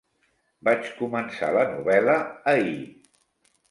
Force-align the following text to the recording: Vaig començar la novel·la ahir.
Vaig 0.69 0.87
començar 1.03 1.53
la 1.59 1.69
novel·la 1.77 2.19
ahir. 2.57 2.77